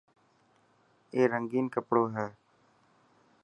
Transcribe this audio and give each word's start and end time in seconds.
اي 1.13 1.21
رنگين 1.31 1.65
ڪپڙو 1.73 2.03
هي. 2.15 2.27